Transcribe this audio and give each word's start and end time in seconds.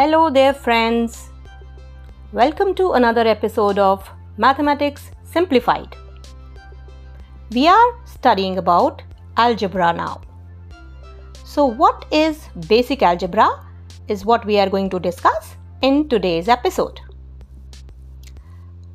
Hello 0.00 0.30
there, 0.30 0.54
friends. 0.54 1.28
Welcome 2.32 2.74
to 2.76 2.92
another 2.92 3.26
episode 3.28 3.78
of 3.78 4.08
Mathematics 4.38 5.10
Simplified. 5.24 5.94
We 7.52 7.68
are 7.68 7.90
studying 8.06 8.56
about 8.56 9.02
algebra 9.36 9.92
now. 9.92 10.22
So, 11.44 11.66
what 11.66 12.06
is 12.10 12.48
basic 12.66 13.02
algebra 13.02 13.50
is 14.08 14.24
what 14.24 14.46
we 14.46 14.58
are 14.58 14.70
going 14.70 14.88
to 14.88 14.98
discuss 14.98 15.54
in 15.82 16.08
today's 16.08 16.48
episode. 16.48 16.98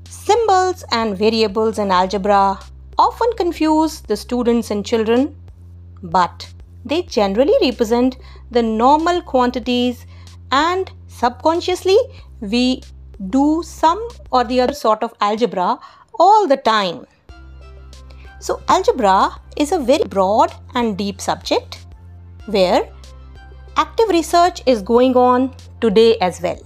Symbols 0.09 0.83
and 0.91 1.15
variables 1.15 1.77
in 1.77 1.91
algebra 1.91 2.59
often 2.97 3.31
confuse 3.37 4.01
the 4.01 4.17
students 4.17 4.71
and 4.71 4.83
children, 4.83 5.35
but 6.01 6.51
they 6.83 7.03
generally 7.03 7.59
represent 7.61 8.17
the 8.49 8.63
normal 8.63 9.21
quantities 9.21 10.07
and 10.51 10.91
subconsciously 11.07 11.97
we 12.39 12.81
do 13.29 13.63
some 13.63 14.07
or 14.31 14.43
the 14.43 14.59
other 14.61 14.73
sort 14.73 15.03
of 15.03 15.13
algebra 15.21 15.79
all 16.19 16.47
the 16.47 16.57
time. 16.57 17.05
So, 18.39 18.61
algebra 18.67 19.39
is 19.57 19.71
a 19.71 19.79
very 19.79 20.03
broad 20.03 20.53
and 20.75 20.97
deep 20.97 21.19
subject 21.19 21.85
where 22.45 22.89
active 23.77 24.09
research 24.09 24.61
is 24.65 24.81
going 24.81 25.15
on 25.15 25.55
today 25.81 26.17
as 26.19 26.41
well. 26.41 26.59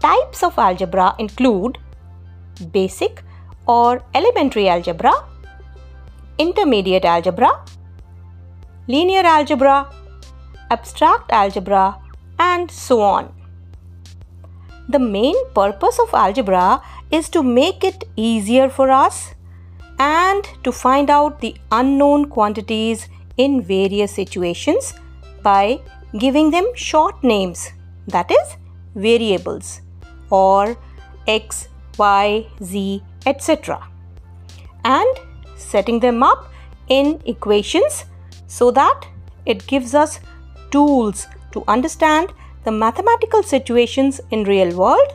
Types 0.00 0.42
of 0.42 0.58
algebra 0.58 1.14
include 1.18 1.78
basic 2.72 3.22
or 3.66 4.02
elementary 4.14 4.68
algebra, 4.68 5.12
intermediate 6.38 7.04
algebra, 7.04 7.64
linear 8.88 9.22
algebra, 9.24 9.88
abstract 10.70 11.30
algebra, 11.30 12.01
and 12.48 12.70
so 12.70 13.00
on. 13.00 13.32
The 14.88 14.98
main 14.98 15.36
purpose 15.54 15.98
of 16.04 16.14
algebra 16.22 16.82
is 17.10 17.28
to 17.30 17.42
make 17.42 17.84
it 17.84 18.04
easier 18.16 18.68
for 18.68 18.90
us 18.90 19.34
and 19.98 20.48
to 20.64 20.72
find 20.72 21.10
out 21.10 21.40
the 21.40 21.54
unknown 21.70 22.24
quantities 22.36 23.08
in 23.36 23.62
various 23.62 24.14
situations 24.20 24.94
by 25.42 25.80
giving 26.18 26.50
them 26.50 26.66
short 26.74 27.22
names 27.22 27.70
that 28.06 28.30
is 28.30 28.56
variables 28.94 29.80
or 30.30 30.76
x, 31.26 31.68
y, 31.98 32.46
z, 32.62 33.02
etc. 33.26 33.80
and 34.84 35.20
setting 35.56 36.00
them 36.00 36.22
up 36.22 36.50
in 36.88 37.20
equations 37.24 38.04
so 38.46 38.70
that 38.70 39.06
it 39.46 39.66
gives 39.66 39.94
us 39.94 40.20
tools 40.70 41.26
to 41.52 41.64
understand 41.68 42.32
the 42.64 42.72
mathematical 42.72 43.42
situations 43.42 44.20
in 44.30 44.44
real 44.44 44.76
world 44.76 45.12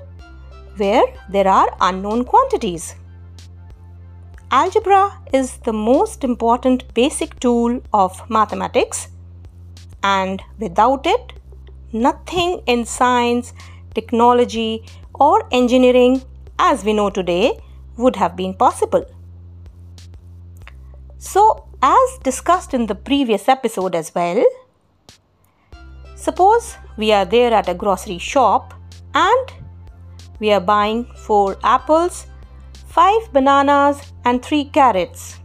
where 0.78 1.04
there 1.30 1.48
are 1.48 1.76
unknown 1.82 2.24
quantities. 2.24 2.96
Algebra 4.52 5.20
is 5.34 5.58
the 5.58 5.74
most 5.74 6.24
important 6.24 6.94
basic 6.94 7.40
tool 7.40 7.82
of 7.94 8.30
mathematics 8.30 9.10
and 10.04 10.42
without 10.60 11.06
it 11.06 11.34
nothing 11.92 12.62
in 12.66 12.86
science, 12.86 13.54
technology 13.94 14.84
or 15.16 15.48
engineering 15.52 16.22
as 16.60 16.84
we 16.84 16.94
know 16.94 17.10
today 17.10 17.60
would 17.98 18.16
have 18.16 18.36
been 18.36 18.54
possible. 18.54 19.06
So 21.18 21.68
as 21.82 22.20
discussed 22.24 22.74
in 22.74 22.86
the 22.86 22.96
previous 22.96 23.48
episode 23.48 23.96
as 23.96 24.14
well, 24.14 24.44
Suppose 26.18 26.78
we 26.98 27.12
are 27.12 27.26
there 27.26 27.54
at 27.54 27.70
a 27.70 27.76
grocery 27.76 28.18
shop 28.18 28.73
and 29.14 29.54
we 30.40 30.52
are 30.52 30.60
buying 30.60 31.06
4 31.16 31.58
apples, 31.64 32.26
5 32.88 33.32
bananas, 33.32 34.02
and 34.26 34.44
3 34.44 34.66
carrots. 34.66 35.39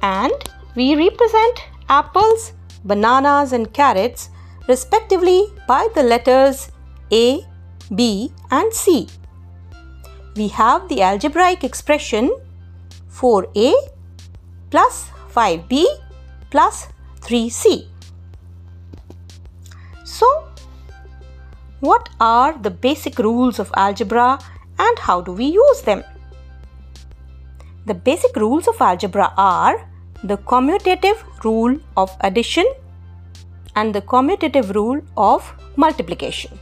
And 0.00 0.32
we 0.76 0.94
represent 0.94 1.60
apples, 1.88 2.52
bananas, 2.84 3.52
and 3.52 3.72
carrots 3.72 4.30
respectively 4.68 5.46
by 5.66 5.88
the 5.94 6.04
letters 6.04 6.70
A, 7.12 7.44
B, 7.94 8.32
and 8.50 8.72
C. 8.72 9.08
We 10.36 10.48
have 10.48 10.88
the 10.88 11.02
algebraic 11.02 11.64
expression 11.64 12.30
4A 13.10 13.72
plus 14.70 15.10
5B 15.32 15.84
plus 16.50 16.88
3C. 17.20 17.93
What 21.84 22.08
are 22.18 22.56
the 22.66 22.70
basic 22.70 23.18
rules 23.18 23.58
of 23.58 23.70
algebra 23.76 24.38
and 24.78 24.98
how 24.98 25.20
do 25.20 25.32
we 25.32 25.44
use 25.44 25.82
them? 25.82 26.02
The 27.86 27.94
basic 27.94 28.36
rules 28.36 28.66
of 28.66 28.80
algebra 28.80 29.32
are 29.36 29.86
the 30.22 30.38
commutative 30.38 31.18
rule 31.44 31.78
of 31.96 32.16
addition 32.20 32.64
and 33.76 33.94
the 33.94 34.00
commutative 34.00 34.74
rule 34.74 35.02
of 35.16 35.52
multiplication. 35.76 36.58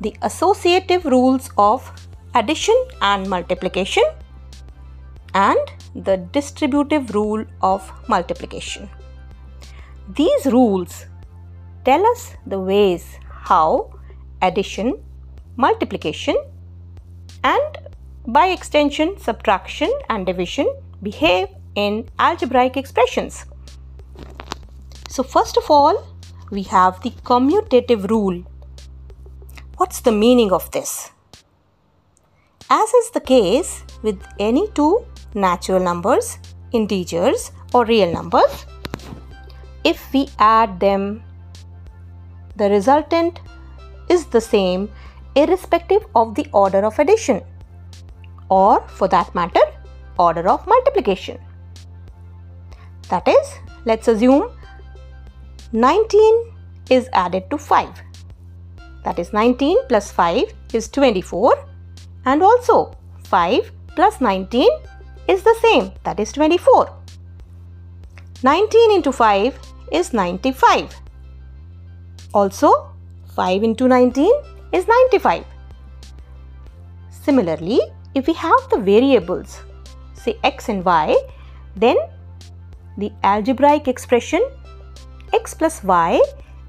The 0.00 0.14
associative 0.22 1.04
rules 1.04 1.50
of 1.58 1.92
addition 2.34 2.80
and 3.02 3.28
multiplication 3.28 4.04
and 5.34 5.58
the 5.94 6.16
distributive 6.38 7.14
rule 7.14 7.44
of 7.60 7.92
multiplication. 8.08 8.88
These 10.16 10.46
rules 10.46 11.04
tell 11.84 12.06
us 12.06 12.32
the 12.46 12.58
ways 12.58 13.18
how 13.28 13.97
addition, 14.42 15.02
multiplication, 15.56 16.36
and 17.44 17.78
by 18.26 18.48
extension, 18.48 19.18
subtraction 19.18 19.90
and 20.08 20.26
division 20.26 20.68
behave 21.02 21.48
in 21.74 22.08
algebraic 22.18 22.76
expressions. 22.76 23.46
So, 25.08 25.22
first 25.22 25.56
of 25.56 25.70
all, 25.70 26.06
we 26.50 26.62
have 26.64 27.00
the 27.02 27.10
commutative 27.24 28.08
rule. 28.10 28.44
What's 29.76 30.00
the 30.00 30.12
meaning 30.12 30.52
of 30.52 30.70
this? 30.72 31.10
As 32.70 32.92
is 32.92 33.10
the 33.10 33.20
case 33.20 33.84
with 34.02 34.20
any 34.38 34.68
two 34.72 35.06
natural 35.34 35.80
numbers, 35.80 36.38
integers, 36.72 37.52
or 37.72 37.84
real 37.84 38.12
numbers, 38.12 38.66
if 39.84 40.12
we 40.12 40.28
add 40.38 40.80
them 40.80 41.22
the 42.56 42.68
resultant 42.68 43.40
is 44.08 44.26
the 44.26 44.40
same 44.40 44.90
irrespective 45.34 46.06
of 46.14 46.34
the 46.34 46.46
order 46.52 46.84
of 46.84 46.98
addition 46.98 47.42
or 48.48 48.80
for 48.88 49.08
that 49.08 49.34
matter 49.34 49.60
order 50.18 50.48
of 50.48 50.66
multiplication. 50.66 51.38
That 53.08 53.26
is, 53.28 53.54
let's 53.84 54.08
assume 54.08 54.50
19 55.72 56.52
is 56.90 57.08
added 57.12 57.50
to 57.50 57.58
5. 57.58 57.88
That 59.04 59.18
is 59.18 59.32
19 59.32 59.86
plus 59.88 60.10
5 60.10 60.52
is 60.74 60.88
24 60.88 61.66
and 62.26 62.42
also 62.42 62.96
5 63.24 63.72
plus 63.94 64.20
19 64.20 64.68
is 65.28 65.42
the 65.42 65.56
same 65.60 65.92
that 66.04 66.18
is 66.18 66.32
24. 66.32 66.92
19 68.42 68.90
into 68.92 69.12
5 69.12 69.58
is 69.92 70.12
95 70.12 70.94
also, 72.34 72.90
5 73.38 73.62
into 73.62 73.86
19 73.86 74.30
is 74.72 74.88
95. 74.88 75.44
Similarly, 77.10 77.80
if 78.16 78.26
we 78.26 78.32
have 78.32 78.62
the 78.70 78.78
variables, 78.78 79.60
say 80.14 80.36
x 80.42 80.68
and 80.68 80.84
y, 80.84 81.16
then 81.76 81.96
the 82.96 83.12
algebraic 83.22 83.86
expression 83.86 84.42
x 85.32 85.54
plus 85.54 85.84
y 85.84 86.20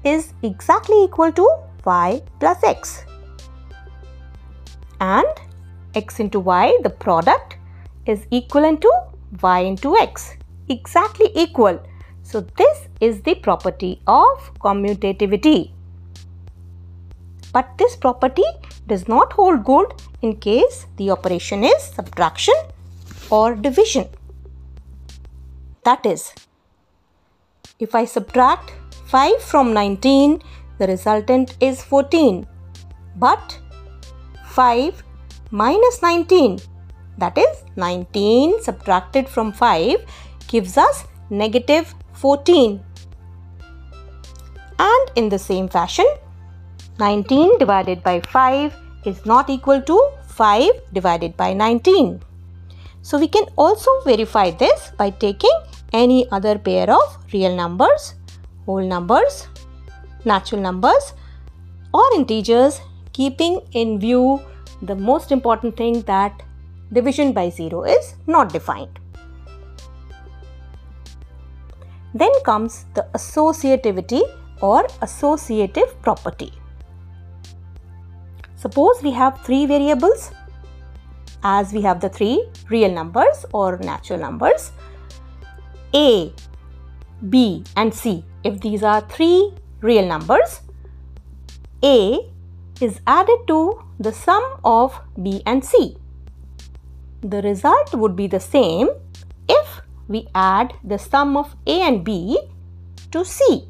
is 0.04 0.32
exactly 0.44 1.02
equal 1.02 1.32
to 1.32 1.48
y 1.84 2.22
plus 2.38 2.62
x. 2.62 3.04
And 5.00 5.26
x 5.96 6.20
into 6.20 6.38
y, 6.38 6.78
the 6.84 6.90
product, 6.90 7.56
is 8.06 8.26
equivalent 8.30 8.80
to 8.82 8.92
y 9.42 9.60
into 9.60 9.96
x, 9.96 10.36
exactly 10.68 11.30
equal 11.34 11.80
so 12.22 12.40
this 12.58 12.86
is 13.00 13.22
the 13.22 13.34
property 13.34 14.00
of 14.06 14.54
commutativity. 14.60 15.72
But 17.52 17.76
this 17.78 17.96
property 17.96 18.44
does 18.86 19.08
not 19.08 19.32
hold 19.32 19.64
good 19.64 19.92
in 20.22 20.36
case 20.36 20.86
the 20.96 21.10
operation 21.10 21.64
is 21.64 21.82
subtraction 21.82 22.54
or 23.30 23.54
division. 23.54 24.08
That 25.84 26.04
is, 26.04 26.32
if 27.78 27.94
I 27.94 28.04
subtract 28.04 28.72
5 29.06 29.42
from 29.42 29.72
19, 29.72 30.42
the 30.78 30.86
resultant 30.86 31.56
is 31.60 31.82
14. 31.82 32.46
But 33.16 33.58
5 34.46 35.02
minus 35.50 36.02
19, 36.02 36.60
that 37.18 37.36
is 37.36 37.64
19 37.76 38.62
subtracted 38.62 39.28
from 39.28 39.52
5 39.52 40.04
gives 40.48 40.76
us 40.76 41.04
negative 41.30 41.94
14. 42.12 42.80
And 44.78 45.10
in 45.16 45.28
the 45.28 45.38
same 45.38 45.68
fashion, 45.68 46.06
19 47.00 47.58
divided 47.58 48.02
by 48.02 48.20
5 48.20 48.76
is 49.06 49.24
not 49.24 49.48
equal 49.48 49.80
to 49.90 49.96
5 50.28 50.70
divided 50.92 51.34
by 51.36 51.54
19. 51.54 52.20
So 53.00 53.18
we 53.18 53.26
can 53.26 53.46
also 53.56 53.90
verify 54.04 54.50
this 54.50 54.92
by 54.98 55.08
taking 55.08 55.56
any 55.94 56.30
other 56.30 56.58
pair 56.58 56.90
of 56.90 57.16
real 57.32 57.56
numbers, 57.56 58.14
whole 58.66 58.86
numbers, 58.86 59.48
natural 60.26 60.60
numbers 60.60 61.14
or 61.94 62.04
integers 62.14 62.80
keeping 63.14 63.60
in 63.72 63.98
view 63.98 64.40
the 64.82 64.94
most 64.94 65.32
important 65.32 65.76
thing 65.76 66.02
that 66.02 66.42
division 66.92 67.32
by 67.32 67.48
0 67.48 67.84
is 67.84 68.14
not 68.26 68.52
defined. 68.52 68.98
Then 72.12 72.32
comes 72.44 72.84
the 72.94 73.06
associativity 73.14 74.22
or 74.60 74.86
associative 75.00 76.00
property. 76.02 76.59
Suppose 78.60 79.02
we 79.02 79.10
have 79.12 79.40
three 79.42 79.64
variables 79.64 80.32
as 81.42 81.72
we 81.72 81.80
have 81.80 82.00
the 82.00 82.10
three 82.10 82.46
real 82.68 82.92
numbers 82.92 83.46
or 83.54 83.78
natural 83.78 84.18
numbers 84.18 84.72
A, 85.94 86.30
B 87.30 87.64
and 87.74 87.94
C. 87.94 88.22
If 88.44 88.60
these 88.60 88.82
are 88.82 89.00
three 89.00 89.54
real 89.80 90.06
numbers, 90.06 90.60
A 91.82 92.18
is 92.82 93.00
added 93.06 93.46
to 93.46 93.82
the 93.98 94.12
sum 94.12 94.44
of 94.62 95.00
B 95.22 95.42
and 95.46 95.64
C. 95.64 95.96
The 97.22 97.40
result 97.40 97.94
would 97.94 98.14
be 98.14 98.26
the 98.26 98.40
same 98.40 98.90
if 99.48 99.80
we 100.06 100.28
add 100.34 100.74
the 100.84 100.98
sum 100.98 101.36
of 101.38 101.56
A 101.66 101.80
and 101.80 102.04
B 102.04 102.38
to 103.12 103.24
C. 103.24 103.69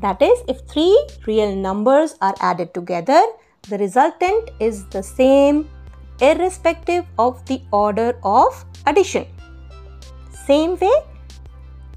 That 0.00 0.22
is, 0.22 0.38
if 0.46 0.60
three 0.68 0.96
real 1.26 1.54
numbers 1.56 2.14
are 2.20 2.34
added 2.40 2.72
together, 2.72 3.20
the 3.68 3.78
resultant 3.78 4.50
is 4.60 4.86
the 4.90 5.02
same 5.02 5.68
irrespective 6.20 7.04
of 7.18 7.44
the 7.46 7.60
order 7.72 8.16
of 8.22 8.64
addition. 8.86 9.26
Same 10.46 10.76
way, 10.78 10.92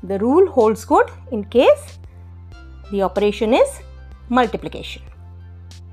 the 0.01 0.17
rule 0.17 0.49
holds 0.51 0.83
good 0.83 1.11
in 1.31 1.43
case 1.43 1.99
the 2.91 3.03
operation 3.03 3.53
is 3.53 3.69
multiplication. 4.29 5.03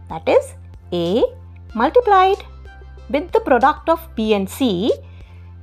That 0.09 0.27
is, 0.27 0.55
A 0.93 1.23
multiplied 1.75 2.43
with 3.11 3.31
the 3.33 3.41
product 3.41 3.91
of 3.91 4.01
B 4.17 4.33
and 4.33 4.49
C 4.49 4.91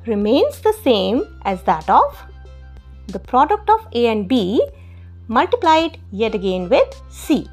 remains 0.06 0.60
the 0.62 0.74
same 0.84 1.24
as 1.44 1.64
that 1.64 1.90
of 1.90 2.24
the 3.08 3.20
product 3.20 3.68
of 3.70 3.88
A 3.94 4.08
and 4.08 4.28
B 4.28 4.62
multiplied 5.28 5.98
yet 6.12 6.36
again 6.36 6.70
with 6.70 7.02
C. 7.10 7.48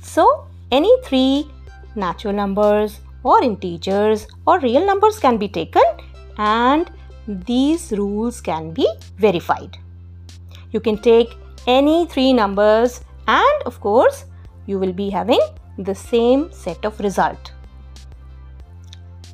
So, 0.00 0.46
any 0.70 0.90
three 1.04 1.48
natural 1.94 2.32
numbers 2.32 3.00
or 3.22 3.42
integers 3.42 4.26
or 4.46 4.58
real 4.60 4.84
numbers 4.86 5.18
can 5.18 5.36
be 5.36 5.48
taken 5.48 5.82
and 6.38 6.90
these 7.26 7.92
rules 7.92 8.40
can 8.40 8.72
be 8.72 8.88
verified. 9.16 9.76
You 10.72 10.80
can 10.80 10.98
take 10.98 11.36
any 11.66 12.06
three 12.06 12.32
numbers 12.32 13.00
and 13.26 13.62
of 13.66 13.80
course 13.80 14.24
you 14.66 14.78
will 14.78 14.92
be 14.92 15.10
having 15.10 15.40
the 15.78 15.94
same 15.94 16.50
set 16.52 16.84
of 16.84 16.98
result. 17.00 17.52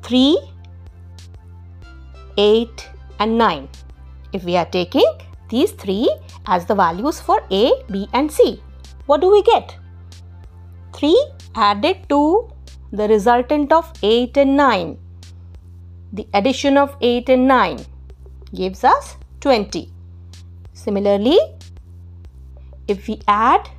3, 0.03 0.37
8 2.37 2.89
and 3.19 3.37
9 3.37 3.69
if 4.33 4.43
we 4.43 4.55
are 4.57 4.65
taking 4.65 5.07
these 5.49 5.71
three 5.71 6.09
as 6.47 6.65
the 6.65 6.75
values 6.75 7.19
for 7.19 7.41
A, 7.51 7.71
B 7.91 8.07
and 8.13 8.31
C. 8.31 8.61
What 9.05 9.21
do 9.21 9.31
we 9.31 9.43
get? 9.43 9.77
3 10.93 11.31
added 11.55 11.97
to 12.09 12.49
the 12.91 13.07
resultant 13.07 13.71
of 13.71 13.91
8 14.01 14.37
and 14.37 14.57
9. 14.57 14.97
The 16.13 16.27
addition 16.33 16.77
of 16.77 16.95
8 17.01 17.29
and 17.29 17.47
9 17.47 17.79
gives 18.53 18.83
us 18.83 19.17
20. 19.41 19.91
Similarly, 20.73 21.37
if 22.87 23.07
we 23.07 23.19
add 23.27 23.69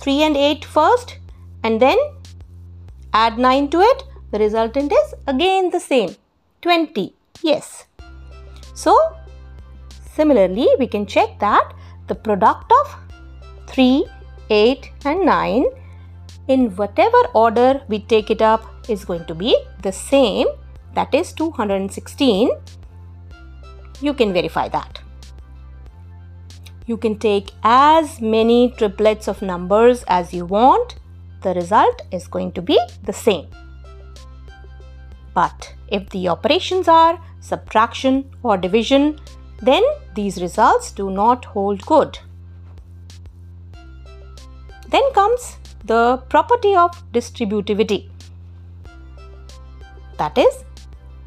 3 0.00 0.22
and 0.22 0.36
8 0.36 0.64
first 0.64 1.18
and 1.62 1.80
then 1.80 1.98
add 3.12 3.38
9 3.38 3.68
to 3.70 3.80
it, 3.80 4.04
the 4.30 4.38
resultant 4.38 4.92
is 4.92 5.14
again 5.26 5.70
the 5.70 5.80
same 5.80 6.16
20. 6.62 7.14
Yes. 7.42 7.86
So, 8.74 8.96
Similarly, 10.18 10.68
we 10.80 10.88
can 10.88 11.06
check 11.06 11.38
that 11.38 11.74
the 12.08 12.14
product 12.16 12.72
of 12.80 12.96
3, 13.68 14.04
8 14.50 14.90
and 15.04 15.24
9 15.24 15.64
in 16.48 16.74
whatever 16.74 17.20
order 17.34 17.82
we 17.86 18.00
take 18.00 18.28
it 18.28 18.42
up 18.42 18.64
is 18.88 19.04
going 19.04 19.26
to 19.26 19.34
be 19.34 19.56
the 19.82 19.92
same 19.92 20.48
that 20.94 21.14
is 21.14 21.32
216. 21.34 22.50
You 24.00 24.12
can 24.12 24.32
verify 24.32 24.66
that. 24.70 25.00
You 26.86 26.96
can 26.96 27.16
take 27.18 27.52
as 27.62 28.20
many 28.20 28.72
triplets 28.76 29.28
of 29.28 29.40
numbers 29.40 30.02
as 30.08 30.34
you 30.34 30.46
want. 30.46 30.96
The 31.42 31.54
result 31.54 32.02
is 32.10 32.26
going 32.26 32.52
to 32.52 32.62
be 32.62 32.80
the 33.04 33.12
same. 33.12 33.46
But 35.32 35.74
if 35.86 36.08
the 36.10 36.26
operations 36.26 36.88
are 36.88 37.20
subtraction 37.40 38.28
or 38.42 38.56
division, 38.56 39.20
then 39.62 39.82
these 40.18 40.40
results 40.42 40.90
do 41.00 41.10
not 41.10 41.44
hold 41.54 41.84
good. 41.86 42.18
Then 44.94 45.06
comes 45.18 45.56
the 45.84 46.02
property 46.34 46.74
of 46.74 46.90
distributivity. 47.12 48.00
That 50.18 50.36
is, 50.36 50.54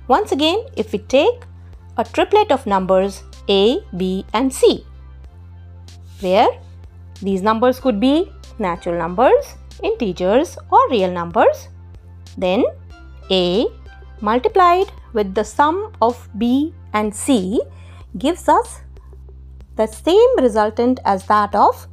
once 0.07 0.31
again, 0.31 0.65
if 0.75 0.91
we 0.91 0.99
take 0.99 1.43
a 1.97 2.03
triplet 2.03 2.51
of 2.51 2.65
numbers 2.65 3.23
A, 3.47 3.61
B 3.95 4.25
and 4.33 4.53
C, 4.53 4.85
where 6.19 6.49
these 7.21 7.41
numbers 7.41 7.79
could 7.79 7.99
be 7.99 8.31
natural 8.59 8.97
numbers, 8.97 9.53
integers 9.83 10.57
or 10.69 10.81
real 10.89 11.11
numbers, 11.11 11.67
then 12.37 12.63
A 13.29 13.67
multiplied 14.19 14.91
with 15.13 15.33
the 15.33 15.43
sum 15.43 15.93
of 16.01 16.27
B 16.37 16.73
and 16.93 17.15
C 17.15 17.61
gives 18.17 18.47
us 18.49 18.81
the 19.75 19.87
same 19.87 20.39
resultant 20.39 20.99
as 21.05 21.25
that 21.27 21.55
of 21.55 21.87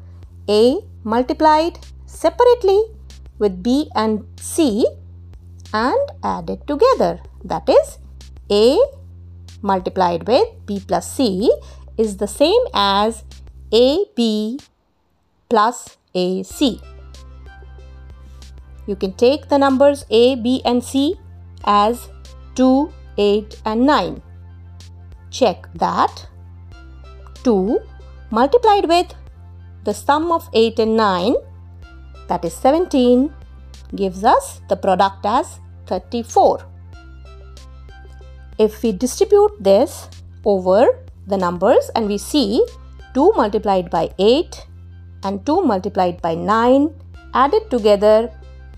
A 0.48 0.80
multiplied 1.04 1.78
separately 2.06 2.80
with 3.38 3.62
B 3.62 3.90
and 3.94 4.24
C 4.40 4.86
and 5.72 6.10
added 6.22 6.66
together. 6.66 7.20
That 7.44 7.68
is 7.68 7.98
A 8.50 8.78
multiplied 9.62 10.26
with 10.26 10.48
B 10.66 10.82
plus 10.86 11.10
C 11.10 11.50
is 11.96 12.16
the 12.16 12.26
same 12.26 12.62
as 12.74 13.24
AB 13.72 14.58
plus 15.48 15.96
AC. 16.14 16.80
You 18.86 18.96
can 18.96 19.12
take 19.12 19.48
the 19.48 19.58
numbers 19.58 20.04
A, 20.10 20.36
B 20.36 20.62
and 20.64 20.82
C 20.82 21.16
as 21.64 22.08
2, 22.54 22.90
8 23.18 23.62
and 23.66 23.86
9 23.86 24.22
check 25.30 25.68
that 25.74 26.26
2 27.44 27.80
multiplied 28.30 28.88
with 28.88 29.14
the 29.84 29.94
sum 29.94 30.30
of 30.32 30.48
8 30.52 30.78
and 30.78 30.96
9 30.96 31.34
that 32.28 32.44
is 32.44 32.54
17 32.54 33.32
gives 33.94 34.24
us 34.24 34.60
the 34.68 34.76
product 34.76 35.24
as 35.24 35.60
34. 35.86 36.66
If 38.58 38.82
we 38.82 38.92
distribute 38.92 39.52
this 39.60 40.08
over 40.44 40.98
the 41.26 41.36
numbers 41.36 41.90
and 41.94 42.08
we 42.08 42.18
see 42.18 42.64
2 43.14 43.32
multiplied 43.36 43.90
by 43.90 44.10
8 44.18 44.66
and 45.24 45.44
2 45.46 45.62
multiplied 45.62 46.20
by 46.20 46.34
9 46.34 46.90
added 47.34 47.70
together 47.70 48.30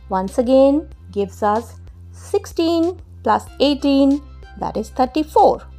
once 0.08 0.38
again 0.38 0.88
gives 1.12 1.42
us 1.42 1.80
16 2.12 3.00
plus 3.22 3.46
18 3.58 4.22
that 4.58 4.76
is 4.76 4.90
34. 4.90 5.69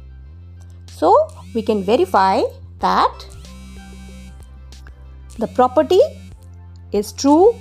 So 0.96 1.28
we 1.54 1.62
can 1.62 1.82
verify 1.82 2.42
that 2.78 3.26
the 5.38 5.48
property 5.48 6.00
is 6.92 7.12
true 7.12 7.54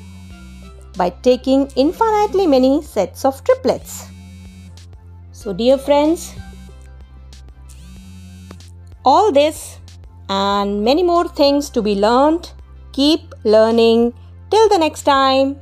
by 0.98 1.10
taking 1.10 1.72
infinitely 1.76 2.46
many 2.46 2.82
sets 2.82 3.26
of 3.26 3.44
triplets. 3.44 4.10
So 5.32 5.54
dear 5.54 5.78
friends, 5.78 6.34
all 9.04 9.32
this 9.32 9.80
and 10.30 10.84
many 10.84 11.04
more 11.04 11.28
things 11.28 11.70
to 11.72 11.82
be 11.82 11.96
learned. 11.96 12.52
Keep 12.92 13.34
learning. 13.44 14.14
Till 14.52 14.68
the 14.68 14.78
next 14.78 15.04
time. 15.04 15.62